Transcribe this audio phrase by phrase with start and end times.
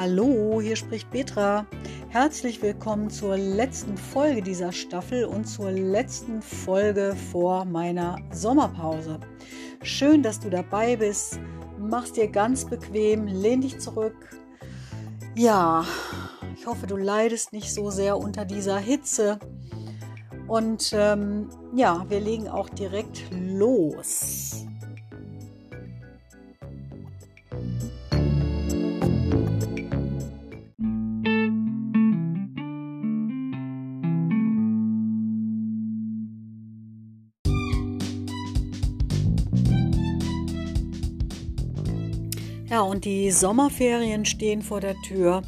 [0.00, 1.66] Hallo, hier spricht Petra.
[2.10, 9.18] Herzlich willkommen zur letzten Folge dieser Staffel und zur letzten Folge vor meiner Sommerpause.
[9.82, 11.40] Schön, dass du dabei bist.
[11.80, 14.14] Mach's dir ganz bequem, lehn dich zurück.
[15.34, 15.84] Ja,
[16.56, 19.40] ich hoffe, du leidest nicht so sehr unter dieser Hitze.
[20.46, 24.67] Und ähm, ja, wir legen auch direkt los.
[42.98, 45.42] Und die Sommerferien stehen vor der Tür.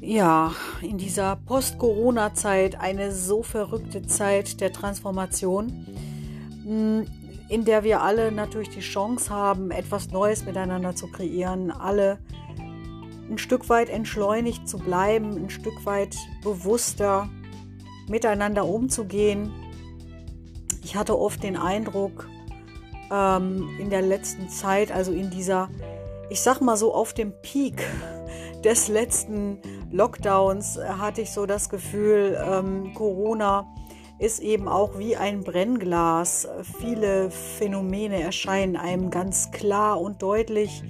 [0.00, 5.86] Ja, in dieser Post-Corona-Zeit eine so verrückte Zeit der Transformation,
[6.64, 7.04] hm,
[7.50, 12.16] in der wir alle natürlich die Chance haben, etwas Neues miteinander zu kreieren, alle
[13.30, 17.28] ein Stück weit entschleunigt zu bleiben, ein Stück weit bewusster
[18.08, 19.52] miteinander umzugehen.
[20.82, 22.26] Ich hatte oft den Eindruck,
[23.10, 25.68] ähm, in der letzten Zeit, also in dieser,
[26.30, 27.84] ich sag mal so auf dem Peak
[28.64, 29.58] des letzten
[29.90, 33.66] Lockdowns, hatte ich so das Gefühl, ähm, Corona
[34.18, 36.48] ist eben auch wie ein Brennglas.
[36.80, 40.82] Viele Phänomene erscheinen einem ganz klar und deutlich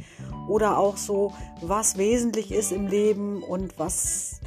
[0.49, 4.41] oder auch so, was wesentlich ist im Leben und was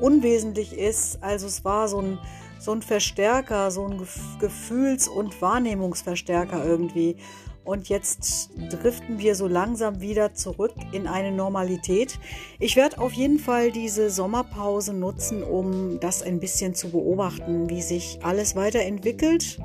[0.00, 1.22] unwesentlich ist.
[1.22, 2.18] Also es war so ein
[2.58, 4.02] so ein Verstärker, so ein
[4.40, 7.18] Gefühls- und Wahrnehmungsverstärker irgendwie.
[7.64, 12.18] Und jetzt driften wir so langsam wieder zurück in eine Normalität.
[12.58, 17.80] Ich werde auf jeden Fall diese Sommerpause nutzen, um das ein bisschen zu beobachten, wie
[17.80, 19.58] sich alles weiterentwickelt.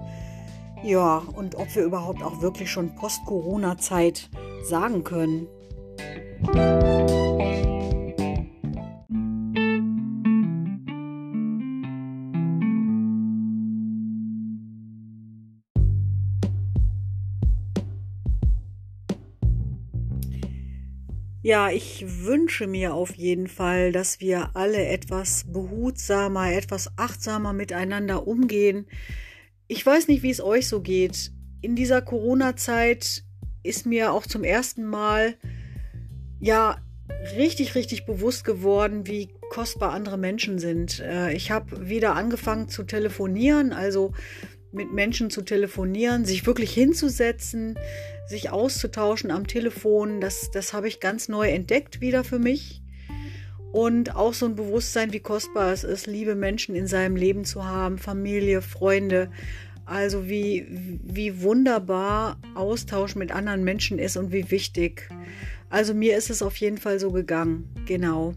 [0.83, 4.29] Ja, und ob wir überhaupt auch wirklich schon Post-Corona-Zeit
[4.63, 5.47] sagen können.
[21.41, 28.27] Ja, ich wünsche mir auf jeden Fall, dass wir alle etwas behutsamer, etwas achtsamer miteinander
[28.27, 28.87] umgehen.
[29.69, 31.31] Ich weiß nicht, wie es euch so geht.
[31.61, 33.23] In dieser Corona-Zeit
[33.63, 35.35] ist mir auch zum ersten Mal
[36.41, 36.81] ja
[37.37, 40.99] richtig, richtig bewusst geworden, wie kostbar andere Menschen sind.
[40.99, 44.13] Äh, ich habe wieder angefangen zu telefonieren, also
[44.71, 47.77] mit Menschen zu telefonieren, sich wirklich hinzusetzen,
[48.27, 52.81] sich auszutauschen am Telefon, das, das habe ich ganz neu entdeckt wieder für mich.
[53.71, 57.65] Und auch so ein Bewusstsein, wie kostbar es ist, liebe Menschen in seinem Leben zu
[57.65, 59.29] haben, Familie, Freunde.
[59.85, 65.09] Also wie, wie wunderbar Austausch mit anderen Menschen ist und wie wichtig.
[65.69, 67.69] Also mir ist es auf jeden Fall so gegangen.
[67.85, 68.33] Genau.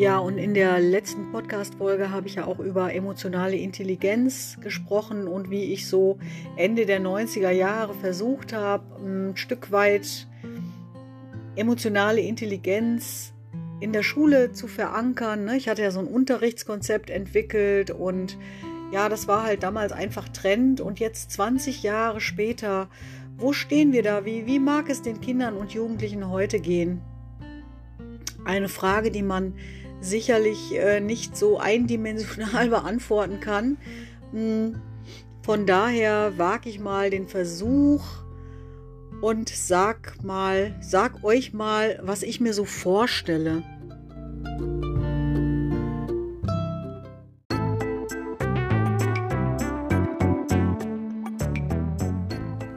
[0.00, 5.50] Ja, und in der letzten Podcast-Folge habe ich ja auch über emotionale Intelligenz gesprochen und
[5.50, 6.18] wie ich so
[6.56, 10.26] Ende der 90er Jahre versucht habe, ein Stück weit
[11.54, 13.34] emotionale Intelligenz
[13.80, 15.44] in der Schule zu verankern.
[15.44, 15.58] Ne?
[15.58, 18.38] Ich hatte ja so ein Unterrichtskonzept entwickelt und
[18.92, 22.88] ja, das war halt damals einfach Trend und jetzt 20 Jahre später,
[23.36, 24.24] wo stehen wir da?
[24.24, 27.02] Wie, wie mag es den Kindern und Jugendlichen heute gehen?
[28.46, 29.52] Eine Frage, die man
[30.00, 33.76] sicherlich äh, nicht so eindimensional beantworten kann.
[34.32, 34.80] Hm,
[35.42, 38.04] von daher wage ich mal den Versuch
[39.20, 43.62] und sag mal, sag euch mal, was ich mir so vorstelle.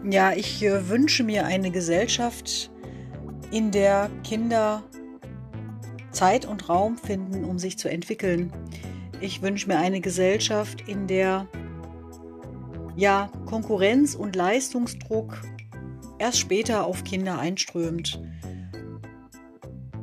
[0.10, 2.70] Ja, ich äh, wünsche mir eine Gesellschaft,
[3.52, 4.84] in der Kinder
[6.14, 8.52] Zeit und Raum finden, um sich zu entwickeln.
[9.20, 11.48] Ich wünsche mir eine Gesellschaft, in der
[12.96, 15.42] ja Konkurrenz und Leistungsdruck
[16.20, 18.22] erst später auf Kinder einströmt.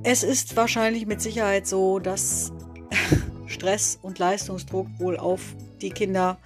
[0.02, 2.52] Es ist wahrscheinlich mit Sicherheit so, dass
[3.46, 6.38] Stress und Leistungsdruck wohl auf die Kinder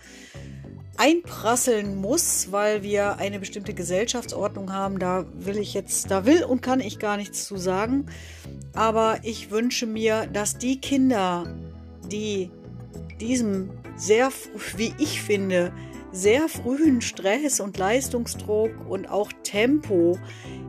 [0.96, 4.99] einprasseln muss, weil wir eine bestimmte Gesellschaftsordnung haben.
[4.99, 8.06] Da will ich jetzt, da will und kann ich gar nichts zu sagen.
[8.75, 11.46] Aber ich wünsche mir, dass die Kinder,
[12.11, 12.50] die
[13.20, 14.31] diesem sehr,
[14.76, 15.73] wie ich finde,
[16.12, 20.17] sehr frühen Stress und Leistungsdruck und auch Tempo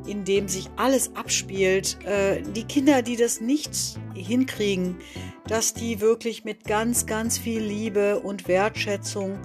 [0.08, 1.98] in dem sich alles abspielt.
[2.06, 3.72] Äh, die Kinder, die das nicht
[4.14, 4.98] hinkriegen,
[5.48, 9.40] dass die wirklich mit ganz, ganz viel Liebe und Wertschätzung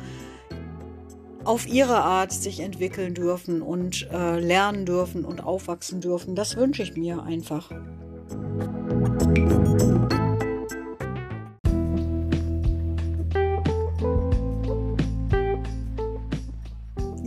[1.44, 6.34] auf ihre Art sich entwickeln dürfen und äh, lernen dürfen und aufwachsen dürfen.
[6.34, 7.70] Das wünsche ich mir einfach.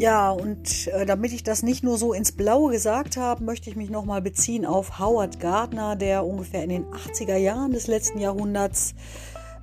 [0.04, 3.78] Ja, und äh, damit ich das nicht nur so ins Blaue gesagt habe, möchte ich
[3.78, 8.96] mich nochmal beziehen auf Howard Gardner, der ungefähr in den 80er Jahren des letzten Jahrhunderts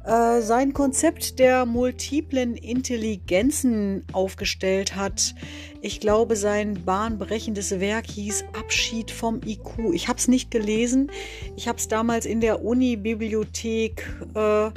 [0.04, 5.34] äh, sein Konzept der multiplen Intelligenzen aufgestellt hat.
[5.82, 9.92] Ich glaube, sein bahnbrechendes Werk hieß Abschied vom IQ.
[9.92, 11.10] Ich habe es nicht gelesen.
[11.56, 14.70] Ich habe es damals in der Uni-Bibliothek äh,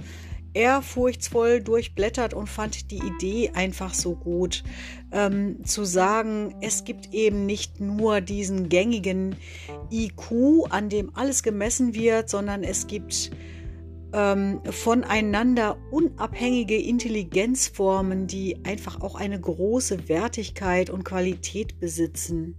[0.54, 4.64] ehrfurchtsvoll durchblättert und fand die Idee einfach so gut,
[5.12, 9.36] ähm, zu sagen, es gibt eben nicht nur diesen gängigen
[9.92, 13.32] IQ, an dem alles gemessen wird, sondern es gibt
[14.14, 22.56] ähm, voneinander unabhängige Intelligenzformen, die einfach auch eine große Wertigkeit und Qualität besitzen.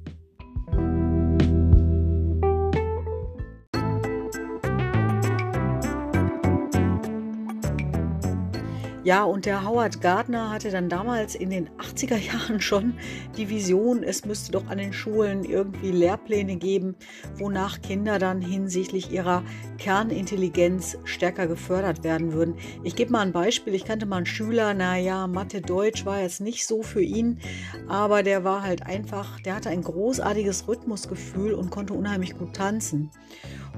[9.05, 12.95] Ja, und der Howard Gardner hatte dann damals in den 80er Jahren schon
[13.37, 16.97] die Vision, es müsste doch an den Schulen irgendwie Lehrpläne geben,
[17.37, 19.43] wonach Kinder dann hinsichtlich ihrer
[19.77, 22.55] Kernintelligenz stärker gefördert werden würden.
[22.83, 23.75] Ich gebe mal ein Beispiel.
[23.75, 27.41] Ich kannte mal einen Schüler, naja, Mathe, Deutsch war jetzt nicht so für ihn,
[27.87, 33.11] aber der war halt einfach, der hatte ein großartiges Rhythmusgefühl und konnte unheimlich gut tanzen.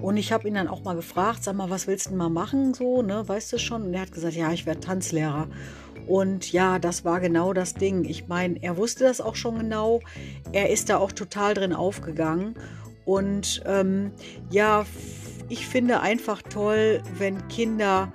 [0.01, 2.29] Und ich habe ihn dann auch mal gefragt, sag mal, was willst du denn mal
[2.29, 3.83] machen, so, ne, weißt du schon?
[3.83, 4.81] Und er hat gesagt, ja, ich werde
[5.17, 5.49] Tanzlehrer.
[6.07, 8.05] Und ja, das war genau das Ding.
[8.05, 10.01] Ich meine, er wusste das auch schon genau.
[10.53, 12.55] Er ist da auch total drin aufgegangen.
[13.05, 14.13] Und ähm,
[14.51, 14.87] ja,
[15.49, 18.13] ich finde einfach toll, wenn Kinder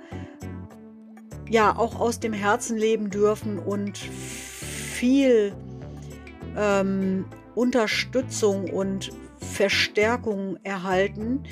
[1.50, 5.52] ja auch aus dem Herzen leben dürfen und viel
[6.56, 9.10] ähm, Unterstützung und
[9.42, 11.42] Verstärkung erhalten,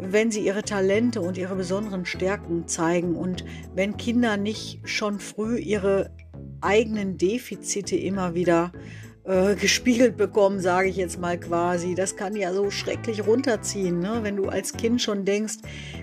[0.00, 3.16] wenn sie ihre Talente und ihre besonderen Stärken zeigen.
[3.16, 3.44] Und
[3.74, 6.10] wenn Kinder nicht schon früh ihre
[6.60, 8.72] eigenen Defizite immer wieder
[9.24, 11.94] äh, gespiegelt bekommen, sage ich jetzt mal quasi.
[11.94, 14.18] Das kann ja so schrecklich runterziehen, ne?
[14.22, 15.56] wenn du als Kind schon denkst,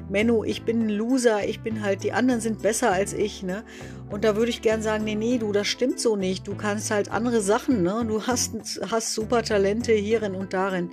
[0.09, 3.43] Menno, ich bin ein Loser, ich bin halt, die anderen sind besser als ich.
[3.43, 3.63] Ne?
[4.09, 6.47] Und da würde ich gern sagen, nee, nee, du, das stimmt so nicht.
[6.47, 8.03] Du kannst halt andere Sachen, ne?
[8.07, 10.89] du hast, hast super Talente hierin und darin.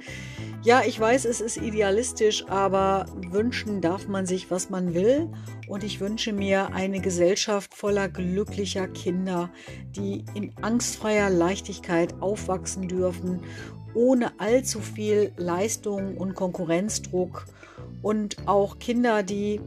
[0.64, 5.28] Ja, ich weiß, es ist idealistisch, aber wünschen darf man sich, was man will.
[5.68, 9.50] Und ich wünsche mir eine Gesellschaft voller glücklicher Kinder,
[9.94, 13.40] die in angstfreier Leichtigkeit aufwachsen dürfen,
[13.94, 17.46] ohne allzu viel Leistung und Konkurrenzdruck.
[18.02, 19.60] Und auch Kinder, die,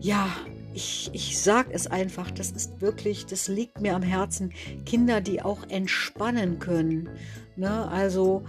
[0.00, 0.28] ja,
[0.74, 4.52] ich, ich sage es einfach, das ist wirklich, das liegt mir am Herzen,
[4.84, 7.08] Kinder, die auch entspannen können.
[7.54, 7.88] Ne?
[7.88, 8.44] Also,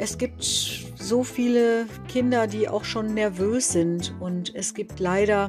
[0.00, 5.48] es gibt so viele Kinder, die auch schon nervös sind und es gibt leider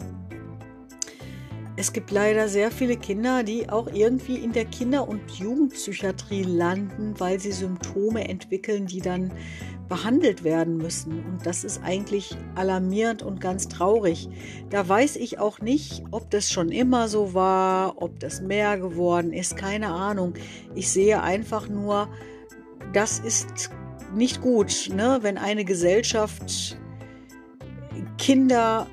[1.77, 7.13] es gibt leider sehr viele Kinder, die auch irgendwie in der Kinder- und Jugendpsychiatrie landen,
[7.17, 9.31] weil sie Symptome entwickeln, die dann
[9.87, 11.23] behandelt werden müssen.
[11.25, 14.29] Und das ist eigentlich alarmierend und ganz traurig.
[14.69, 19.31] Da weiß ich auch nicht, ob das schon immer so war, ob das mehr geworden
[19.31, 20.33] ist, keine Ahnung.
[20.75, 22.09] Ich sehe einfach nur,
[22.93, 23.71] das ist
[24.13, 25.19] nicht gut, ne?
[25.21, 26.77] wenn eine Gesellschaft
[28.17, 28.87] Kinder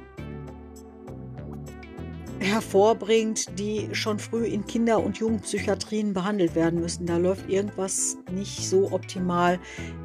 [2.40, 7.06] hervorbringt, die schon früh in Kinder- und Jugendpsychiatrien behandelt werden müssen.
[7.06, 9.58] Da läuft irgendwas nicht so optimal.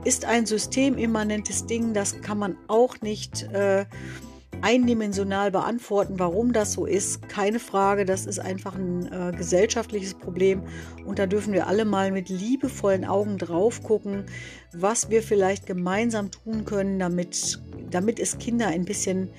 [0.04, 3.86] Ist ein systemimmanentes Ding, das kann man auch nicht äh,
[4.64, 7.28] eindimensional beantworten, warum das so ist.
[7.28, 10.64] Keine Frage, das ist einfach ein äh, gesellschaftliches Problem
[11.06, 14.24] und da dürfen wir alle mal mit liebevollen Augen drauf gucken,
[14.72, 19.30] was wir vielleicht gemeinsam tun können, damit, damit es Kinder ein bisschen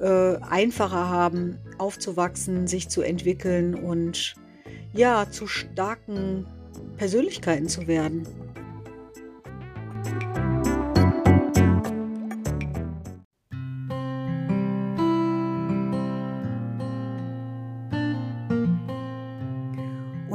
[0.00, 4.34] äh, einfacher haben, aufzuwachsen, sich zu entwickeln und
[4.92, 6.44] ja, zu starken
[6.96, 8.26] Persönlichkeiten zu werden.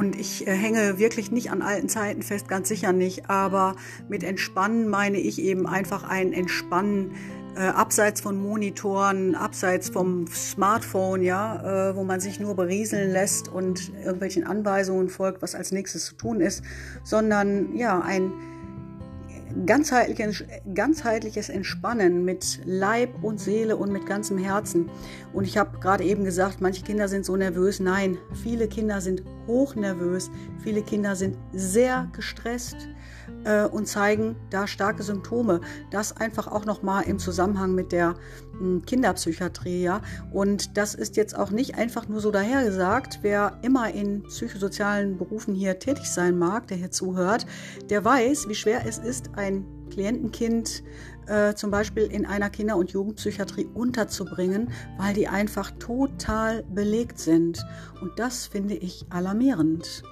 [0.10, 3.29] Ich äh, hänge wirklich nicht an alten Zeiten fest, ganz sicher nicht.
[3.29, 3.75] Aber
[4.10, 7.15] mit Entspannen meine ich eben einfach ein Entspannen
[7.55, 13.50] äh, abseits von Monitoren, abseits vom Smartphone, ja, äh, wo man sich nur berieseln lässt
[13.50, 16.63] und irgendwelchen Anweisungen folgt, was als nächstes zu tun ist,
[17.03, 18.31] sondern ja, ein
[19.65, 24.89] ganzheitliches, Entspannen mit Leib und Seele und mit ganzem Herzen.
[25.34, 27.79] Und ich habe gerade eben gesagt, manche Kinder sind so nervös.
[27.79, 30.29] Nein, viele Kinder sind hochnervös.
[30.63, 32.88] Viele Kinder sind sehr gestresst
[33.43, 35.62] äh, und zeigen da starke Symptome.
[35.89, 38.15] Das einfach auch nochmal im Zusammenhang mit der
[38.57, 39.83] hm, Kinderpsychiatrie.
[39.83, 40.01] Ja?
[40.31, 43.19] Und das ist jetzt auch nicht einfach nur so dahergesagt.
[43.21, 47.45] Wer immer in psychosozialen Berufen hier tätig sein mag, der hier zuhört,
[47.89, 50.83] der weiß, wie schwer es ist, ein Klientenkind
[51.27, 57.63] äh, zum Beispiel in einer Kinder- und Jugendpsychiatrie unterzubringen, weil die einfach total belegt sind.
[58.01, 60.03] Und das finde ich alarmierend.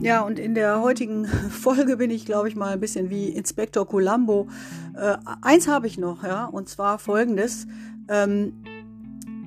[0.00, 3.86] Ja, und in der heutigen Folge bin ich, glaube ich, mal ein bisschen wie Inspektor
[3.86, 4.46] Columbo.
[4.94, 7.66] Äh, eins habe ich noch, ja, und zwar folgendes.
[8.08, 8.52] Ähm,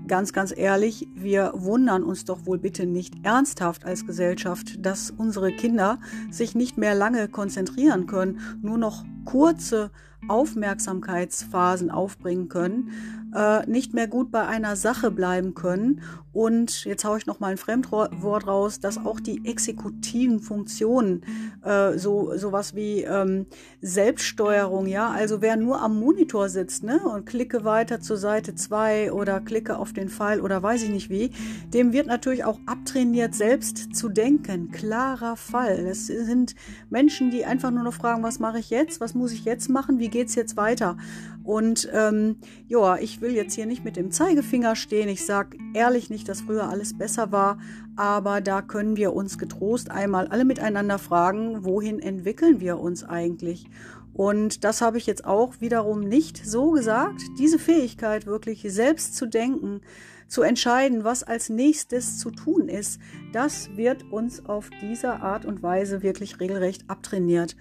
[0.07, 5.53] ganz, ganz ehrlich, wir wundern uns doch wohl bitte nicht ernsthaft als Gesellschaft, dass unsere
[5.53, 9.89] Kinder sich nicht mehr lange konzentrieren können, nur noch kurze
[10.27, 12.91] Aufmerksamkeitsphasen aufbringen können,
[13.35, 16.01] äh, nicht mehr gut bei einer Sache bleiben können
[16.33, 21.23] und jetzt haue ich noch mal ein Fremdwort raus, dass auch die exekutiven Funktionen,
[21.63, 23.47] äh, so sowas wie ähm,
[23.81, 29.11] Selbststeuerung, ja, also wer nur am Monitor sitzt, ne, und klicke weiter zur Seite 2
[29.11, 31.31] oder klicke auf den Pfeil oder weiß ich nicht wie,
[31.73, 34.71] dem wird natürlich auch abtrainiert, selbst zu denken.
[34.71, 35.79] Klarer Fall.
[35.79, 36.55] Es sind
[36.89, 39.99] Menschen, die einfach nur noch fragen, was mache ich jetzt, was muss ich jetzt machen,
[39.99, 40.95] wie geht's jetzt weiter?
[41.43, 45.07] Und ähm, ja, ich will jetzt hier nicht mit dem Zeigefinger stehen.
[45.07, 47.59] Ich sage ehrlich nicht, dass früher alles besser war,
[47.95, 53.67] aber da können wir uns getrost einmal alle miteinander fragen, wohin entwickeln wir uns eigentlich?
[54.13, 57.21] Und das habe ich jetzt auch wiederum nicht so gesagt.
[57.39, 59.81] Diese Fähigkeit, wirklich selbst zu denken,
[60.27, 62.99] zu entscheiden, was als nächstes zu tun ist,
[63.33, 67.55] das wird uns auf diese Art und Weise wirklich regelrecht abtrainiert.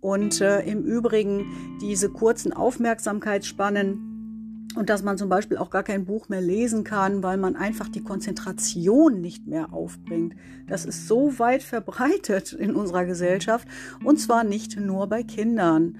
[0.00, 4.15] Und äh, im Übrigen diese kurzen Aufmerksamkeitsspannen,
[4.76, 7.88] und dass man zum Beispiel auch gar kein Buch mehr lesen kann, weil man einfach
[7.88, 10.36] die Konzentration nicht mehr aufbringt.
[10.68, 13.66] Das ist so weit verbreitet in unserer Gesellschaft
[14.04, 15.96] und zwar nicht nur bei Kindern.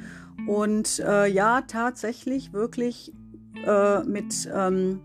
[0.47, 3.12] Und äh, ja, tatsächlich wirklich
[3.66, 5.00] äh, mit ähm,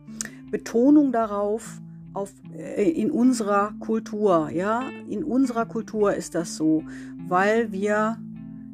[0.52, 1.80] Betonung darauf,
[2.14, 6.84] auf, äh, in unserer Kultur, ja, in unserer Kultur ist das so,
[7.28, 8.18] weil wir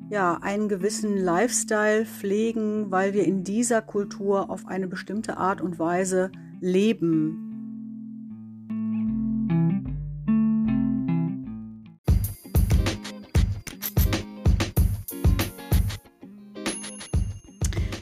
[0.10, 5.80] ja, einen gewissen Lifestyle pflegen, weil wir in dieser Kultur auf eine bestimmte Art und
[5.80, 7.44] Weise leben.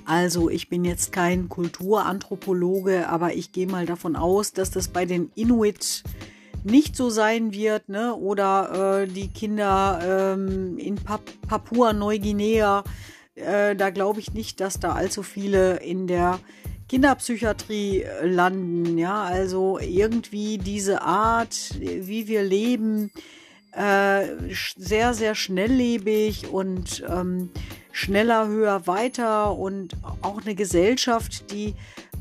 [0.07, 5.05] Also ich bin jetzt kein Kulturanthropologe, aber ich gehe mal davon aus, dass das bei
[5.05, 6.03] den Inuit
[6.65, 8.15] nicht so sein wird, ne?
[8.15, 12.83] Oder äh, die Kinder ähm, in Pap Papua-Neuguinea,
[13.35, 16.39] äh, da glaube ich nicht, dass da allzu viele in der
[16.89, 18.97] Kinderpsychiatrie äh, landen.
[18.97, 23.11] Ja, also irgendwie diese Art, wie wir leben,
[23.73, 24.27] äh,
[24.77, 27.49] sehr, sehr schnelllebig und ähm,
[27.91, 31.75] schneller, höher, weiter und auch eine Gesellschaft, die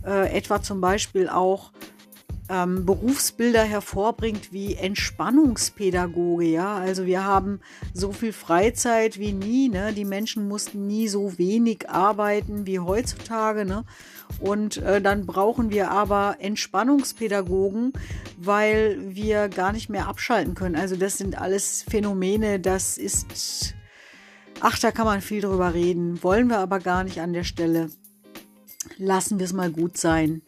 [0.04, 1.72] äh, etwa zum Beispiel auch
[2.48, 6.44] ähm, Berufsbilder hervorbringt wie Entspannungspädagoge.
[6.44, 7.60] Ja, also wir haben
[7.92, 9.68] so viel Freizeit wie nie.
[9.68, 9.92] Ne?
[9.92, 13.64] Die Menschen mussten nie so wenig arbeiten wie heutzutage.
[13.64, 13.84] Ne?
[14.40, 17.92] Und äh, dann brauchen wir aber Entspannungspädagogen,
[18.36, 20.76] weil wir gar nicht mehr abschalten können.
[20.76, 23.74] Also das sind alles Phänomene, das ist,
[24.60, 26.22] ach, da kann man viel drüber reden.
[26.22, 27.90] Wollen wir aber gar nicht an der Stelle.
[28.98, 30.42] Lassen wir es mal gut sein.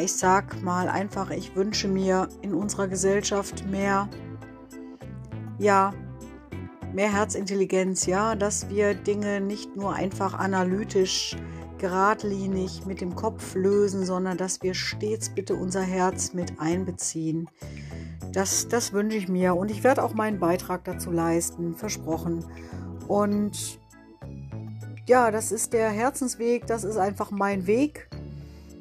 [0.00, 4.08] Ich sag mal einfach, ich wünsche mir in unserer Gesellschaft mehr,
[5.58, 5.94] ja,
[6.92, 11.36] mehr Herzintelligenz, ja, dass wir Dinge nicht nur einfach analytisch,
[11.78, 17.48] geradlinig mit dem Kopf lösen, sondern dass wir stets bitte unser Herz mit einbeziehen.
[18.32, 22.44] Das, das wünsche ich mir und ich werde auch meinen Beitrag dazu leisten, versprochen.
[23.08, 23.78] Und
[25.06, 28.08] ja, das ist der Herzensweg, das ist einfach mein Weg.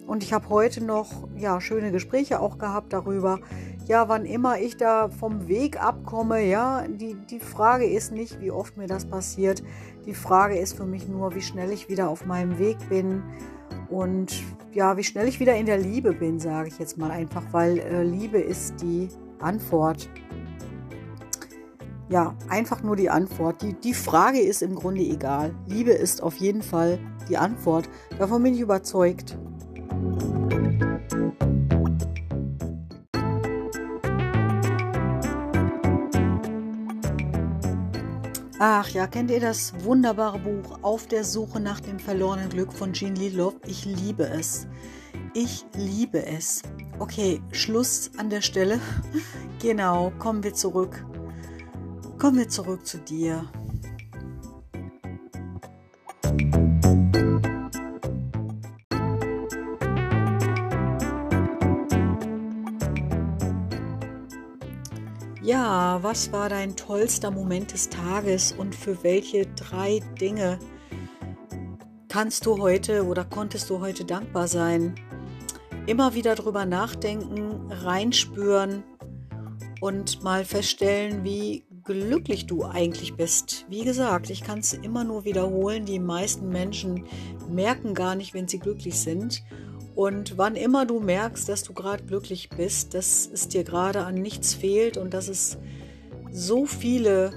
[0.08, 3.40] Und ich habe heute noch ja, schöne Gespräche auch gehabt darüber.
[3.88, 8.52] Ja, wann immer ich da vom Weg abkomme, ja, die, die Frage ist nicht, wie
[8.52, 9.64] oft mir das passiert.
[10.06, 13.24] Die Frage ist für mich nur, wie schnell ich wieder auf meinem Weg bin
[13.90, 14.44] und
[14.74, 17.80] ja, wie schnell ich wieder in der Liebe bin, sage ich jetzt mal einfach, weil
[17.80, 19.10] äh, Liebe ist die
[19.40, 20.10] Antwort.
[22.10, 23.62] ja, einfach nur die Antwort.
[23.62, 25.54] Die, die Frage ist im Grunde egal.
[25.68, 27.90] Liebe ist auf jeden Fall die Antwort.
[28.20, 29.38] Davon bin ich überzeugt.
[38.58, 42.94] Ach ja, kennt ihr das wunderbare Buch Auf der Suche nach dem verlorenen Glück von
[42.94, 43.56] Jean Lilov?
[43.68, 44.66] Ich liebe es.
[45.34, 46.62] Ich liebe es.
[46.98, 48.80] Okay, Schluss an der Stelle.
[49.62, 51.06] genau, kommen wir zurück.
[52.18, 53.46] Kommen wir zurück zu dir.
[65.68, 70.60] Was war dein tollster Moment des Tages und für welche drei Dinge
[72.08, 74.94] kannst du heute oder konntest du heute dankbar sein?
[75.88, 78.84] Immer wieder drüber nachdenken, reinspüren
[79.82, 83.66] und mal feststellen, wie glücklich du eigentlich bist.
[83.68, 87.06] Wie gesagt, ich kann es immer nur wiederholen, die meisten Menschen
[87.50, 89.44] merken gar nicht, wenn sie glücklich sind
[89.96, 94.16] und wann immer du merkst, dass du gerade glücklich bist, dass es dir gerade an
[94.16, 95.58] nichts fehlt und dass es
[96.32, 97.32] so viele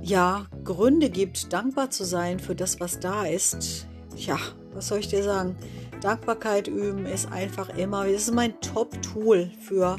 [0.00, 3.86] ja, Gründe gibt, dankbar zu sein für das, was da ist.
[4.16, 4.38] Ja,
[4.72, 5.56] was soll ich dir sagen?
[6.00, 9.98] Dankbarkeit üben ist einfach immer, das ist mein Top-Tool für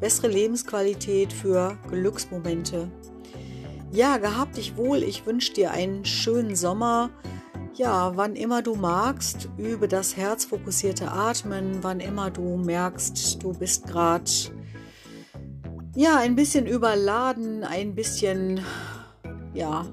[0.00, 2.90] bessere Lebensqualität, für Glücksmomente.
[3.90, 5.02] Ja, gehabt dich wohl.
[5.02, 7.10] Ich wünsche dir einen schönen Sommer.
[7.78, 13.86] Ja, wann immer du magst, übe das herzfokussierte Atmen, wann immer du merkst, du bist
[13.86, 14.28] gerade
[15.94, 18.60] ja, ein bisschen überladen, ein bisschen
[19.54, 19.86] ja,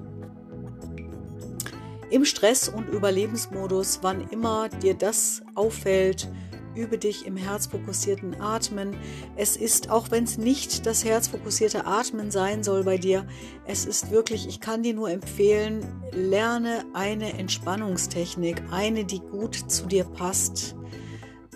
[2.10, 6.28] im Stress und Überlebensmodus, wann immer dir das auffällt,
[6.76, 8.96] übe dich im herzfokussierten Atmen.
[9.36, 13.26] Es ist, auch wenn es nicht das herzfokussierte Atmen sein soll bei dir,
[13.66, 15.80] es ist wirklich, ich kann dir nur empfehlen,
[16.12, 20.76] lerne eine Entspannungstechnik, eine, die gut zu dir passt.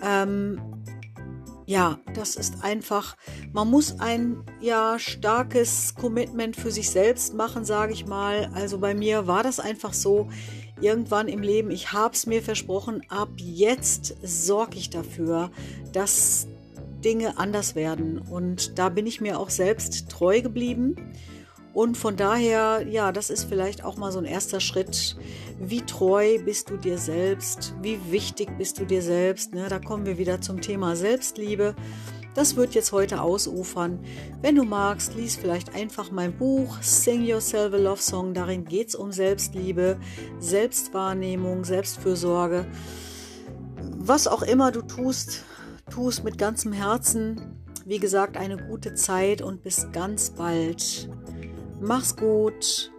[0.03, 0.59] Ähm,
[1.71, 3.15] ja, das ist einfach,
[3.53, 8.51] man muss ein ja starkes Commitment für sich selbst machen, sage ich mal.
[8.53, 10.27] Also bei mir war das einfach so,
[10.81, 15.49] irgendwann im Leben, ich habe es mir versprochen, ab jetzt sorge ich dafür,
[15.93, 16.45] dass
[17.05, 18.17] Dinge anders werden.
[18.17, 20.97] Und da bin ich mir auch selbst treu geblieben.
[21.73, 25.15] Und von daher, ja, das ist vielleicht auch mal so ein erster Schritt.
[25.59, 27.73] Wie treu bist du dir selbst?
[27.81, 29.53] Wie wichtig bist du dir selbst?
[29.53, 31.75] Ne, da kommen wir wieder zum Thema Selbstliebe.
[32.33, 33.99] Das wird jetzt heute ausufern.
[34.41, 38.33] Wenn du magst, lies vielleicht einfach mein Buch Sing Yourself a Love Song.
[38.33, 39.97] Darin geht es um Selbstliebe,
[40.39, 42.65] Selbstwahrnehmung, Selbstfürsorge.
[43.97, 45.43] Was auch immer du tust,
[45.89, 47.61] tu es mit ganzem Herzen.
[47.85, 51.09] Wie gesagt, eine gute Zeit und bis ganz bald.
[51.83, 52.90] Mach's gut.